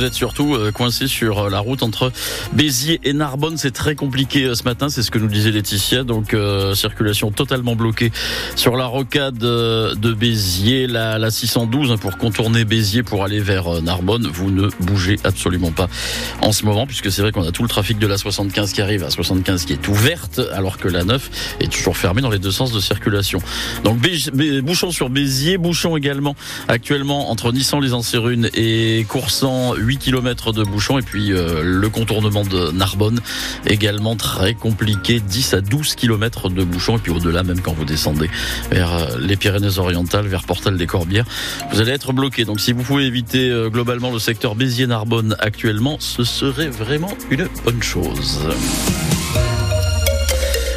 [0.00, 2.10] vous êtes surtout euh, coincé sur euh, la route entre
[2.54, 3.58] Béziers et Narbonne.
[3.58, 6.04] C'est très compliqué euh, ce matin, c'est ce que nous disait Laetitia.
[6.04, 6.34] Donc
[6.74, 8.10] circulation totalement bloquée
[8.56, 13.82] sur la rocade de Béziers, la, la 612 hein, pour contourner Béziers pour aller vers
[13.82, 14.26] Narbonne.
[14.32, 15.88] Vous ne bougez absolument pas
[16.40, 18.80] en ce moment puisque c'est vrai qu'on a tout le trafic de la 75 qui
[18.80, 22.38] arrive, à 75 qui est ouverte alors que la 9 est toujours fermée dans les
[22.38, 23.40] deux sens de circulation.
[23.84, 23.98] Donc
[24.62, 26.36] bouchon sur Béziers, bouchon également
[26.68, 31.88] actuellement entre Nissan les Ancirunes et Coursant 8 km de bouchon et puis euh, le
[31.88, 33.20] contournement de Narbonne
[33.66, 37.84] également très compliqué 10 à 12 km de bouchon et puis au-delà même quand vous
[37.84, 38.30] descendez
[38.70, 41.26] vers euh, les Pyrénées-Orientales vers Portal des Corbières
[41.72, 45.96] vous allez être bloqué donc si vous pouvez éviter euh, globalement le secteur Béziers-Narbonne actuellement
[46.00, 48.40] ce serait vraiment une bonne chose.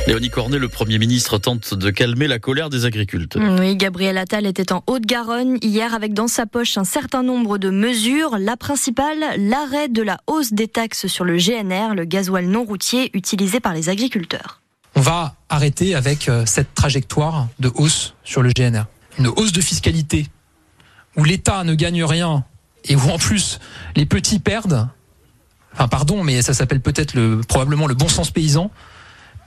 [0.05, 3.41] Léonie Cornet, le Premier ministre, tente de calmer la colère des agriculteurs.
[3.57, 7.69] Oui, Gabriel Attal était en Haute-Garonne hier avec dans sa poche un certain nombre de
[7.69, 8.37] mesures.
[8.37, 13.11] La principale, l'arrêt de la hausse des taxes sur le GNR, le gasoil non routier
[13.13, 14.61] utilisé par les agriculteurs.
[14.95, 18.83] On va arrêter avec euh, cette trajectoire de hausse sur le GNR.
[19.19, 20.27] Une hausse de fiscalité
[21.15, 22.43] où l'État ne gagne rien
[22.83, 23.59] et où en plus
[23.95, 24.89] les petits perdent.
[25.73, 28.69] Enfin, pardon, mais ça s'appelle peut-être le, probablement le bon sens paysan.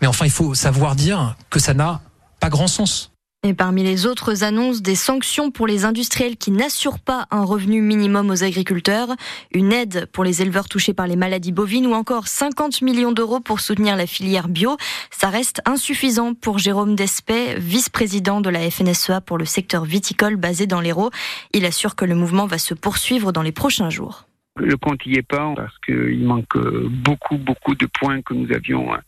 [0.00, 2.00] Mais enfin, il faut savoir dire que ça n'a
[2.41, 3.12] pas grand sens.
[3.47, 7.80] Et parmi les autres annonces, des sanctions pour les industriels qui n'assurent pas un revenu
[7.80, 9.11] minimum aux agriculteurs,
[9.53, 13.38] une aide pour les éleveurs touchés par les maladies bovines ou encore 50 millions d'euros
[13.38, 14.77] pour soutenir la filière bio.
[15.12, 20.66] Ça reste insuffisant pour Jérôme Despet, vice-président de la FNSEA pour le secteur viticole basé
[20.66, 21.10] dans l'Hérault.
[21.53, 24.25] Il assure que le mouvement va se poursuivre dans les prochains jours.
[24.59, 28.93] Le compte n'y est pas parce qu'il manque beaucoup, beaucoup de points que nous avions
[28.93, 28.99] euh,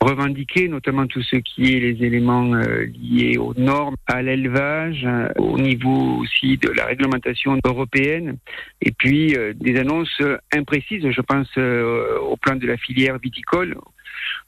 [0.00, 5.28] revendiqués, notamment tout ce qui est les éléments euh, liés aux normes, à l'élevage, euh,
[5.36, 8.36] au niveau aussi de la réglementation européenne,
[8.80, 10.20] et puis des annonces
[10.54, 13.76] imprécises, je pense au plan de la filière viticole,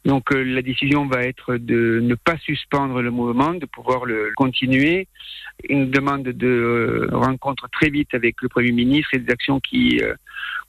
[0.05, 4.33] donc euh, la décision va être de ne pas suspendre le mouvement, de pouvoir le
[4.37, 5.09] continuer.
[5.69, 10.01] Une demande de euh, rencontre très vite avec le Premier ministre et des actions qui
[10.03, 10.15] euh,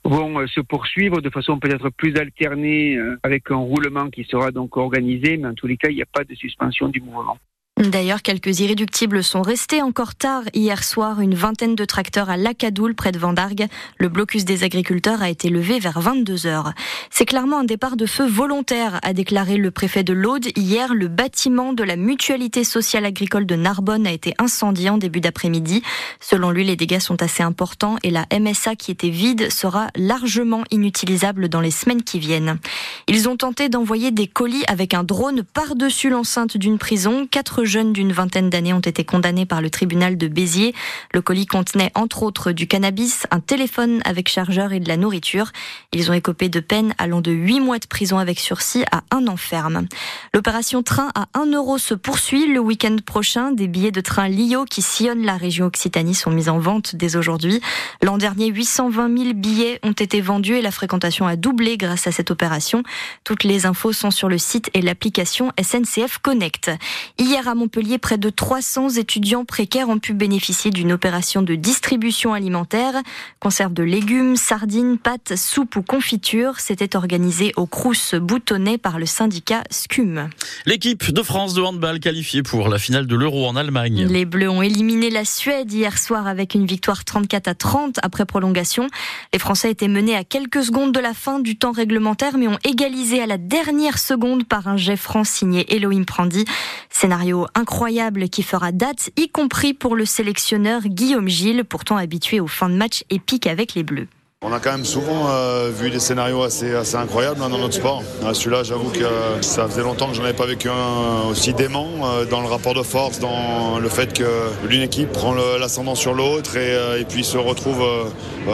[0.04, 5.36] vont se poursuivre de façon peut-être plus alternée avec un roulement qui sera donc organisé,
[5.36, 7.38] mais en tous les cas, il n'y a pas de suspension du mouvement.
[7.78, 11.20] D'ailleurs, quelques irréductibles sont restés encore tard hier soir.
[11.20, 13.66] Une vingtaine de tracteurs à Lacadoule, près de Vendargue.
[13.98, 16.72] Le blocus des agriculteurs a été levé vers 22 heures.
[17.10, 20.46] C'est clairement un départ de feu volontaire, a déclaré le préfet de l'Aude.
[20.56, 25.20] Hier, le bâtiment de la mutualité sociale agricole de Narbonne a été incendié en début
[25.20, 25.82] d'après-midi.
[26.18, 30.64] Selon lui, les dégâts sont assez importants et la MSA qui était vide sera largement
[30.70, 32.58] inutilisable dans les semaines qui viennent.
[33.06, 37.28] Ils ont tenté d'envoyer des colis avec un drone par-dessus l'enceinte d'une prison.
[37.66, 40.74] Jeunes d'une vingtaine d'années ont été condamnés par le tribunal de Béziers.
[41.12, 45.52] Le colis contenait entre autres du cannabis, un téléphone avec chargeur et de la nourriture.
[45.92, 49.26] Ils ont écopé de peine allant de 8 mois de prison avec sursis à un
[49.26, 49.86] an ferme.
[50.34, 53.52] L'opération train à 1 euro se poursuit le week-end prochain.
[53.52, 57.16] Des billets de train Lio qui sillonnent la région Occitanie sont mis en vente dès
[57.16, 57.60] aujourd'hui.
[58.02, 62.12] L'an dernier, 820 000 billets ont été vendus et la fréquentation a doublé grâce à
[62.12, 62.82] cette opération.
[63.24, 66.70] Toutes les infos sont sur le site et l'application SNCF Connect.
[67.18, 72.94] Hier Montpellier, près de 300 étudiants précaires ont pu bénéficier d'une opération de distribution alimentaire.
[73.40, 76.60] Conserve de légumes, sardines, pâtes, soupe ou confiture.
[76.60, 80.28] C'était organisé au Crous boutonné par le syndicat SCUM.
[80.66, 84.06] L'équipe de France de handball qualifiée pour la finale de l'Euro en Allemagne.
[84.06, 88.26] Les Bleus ont éliminé la Suède hier soir avec une victoire 34 à 30 après
[88.26, 88.88] prolongation.
[89.32, 92.58] Les Français étaient menés à quelques secondes de la fin du temps réglementaire mais ont
[92.64, 96.44] égalisé à la dernière seconde par un jet franc signé Elohim Prandi.
[96.90, 102.46] Scénario incroyable qui fera date, y compris pour le sélectionneur Guillaume Gilles, pourtant habitué aux
[102.46, 104.08] fins de match épiques avec les Bleus.
[104.48, 108.04] On a quand même souvent euh, vu des scénarios assez, incroyables hein, dans notre sport.
[108.22, 109.04] Euh, celui-là, j'avoue que
[109.40, 112.46] ça faisait longtemps que je n'en avais pas vécu un aussi dément euh, dans le
[112.46, 114.22] rapport de force, dans le fait que
[114.68, 117.84] l'une équipe prend l'ascendant sur l'autre et, puis se retrouve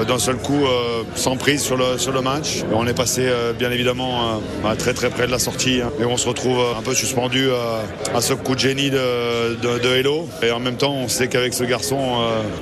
[0.08, 0.62] d'un seul coup
[1.14, 2.62] sans prise sur le, match.
[2.72, 3.28] on est passé
[3.58, 4.40] bien évidemment
[4.78, 7.48] très très près de la sortie hein, et on se retrouve un peu suspendu
[8.14, 10.28] à ce coup de génie de, de, Hello.
[10.42, 11.98] Et en même temps, on sait qu'avec ce garçon,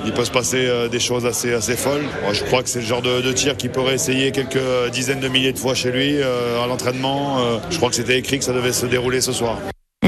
[0.05, 2.05] il peut se passer des choses assez, assez folles.
[2.31, 5.27] je crois que c'est le genre de de, tir qu'il pourrait essayer quelques dizaines de
[5.27, 7.39] milliers de fois chez lui euh, à l'entraînement.
[7.39, 9.57] Euh, je crois que c'était écrit que ça devait se dérouler ce soir.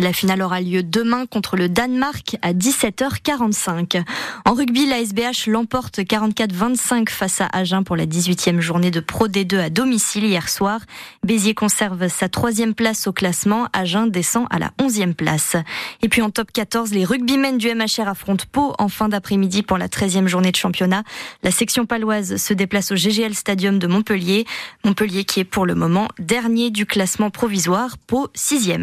[0.01, 4.03] La finale aura lieu demain contre le Danemark à 17h45.
[4.43, 9.27] En rugby, la SBH l'emporte 44-25 face à Agen pour la 18e journée de Pro
[9.27, 10.79] D2 à domicile hier soir.
[11.23, 13.67] Béziers conserve sa troisième place au classement.
[13.71, 15.57] Agen descend à la 11e place.
[16.01, 19.77] Et puis en top 14, les rugbymen du MHR affrontent Pau en fin d'après-midi pour
[19.77, 21.03] la 13e journée de championnat.
[21.43, 24.47] La section paloise se déplace au GGL Stadium de Montpellier.
[24.83, 28.81] Montpellier qui est pour le moment dernier du classement provisoire, Pau 6e.